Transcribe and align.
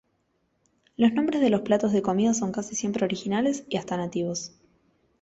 Los 0.97 1.13
nombres 1.13 1.41
de 1.41 1.51
los 1.51 1.61
platos 1.61 1.91
de 1.93 2.01
comida 2.01 2.33
son 2.33 2.51
casi 2.51 2.75
siempre 2.75 3.05
originales 3.05 3.65
y 3.69 3.77
hasta 3.77 3.97
nativos. 3.97 4.51